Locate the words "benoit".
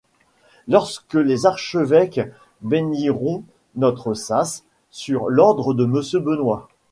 6.23-6.69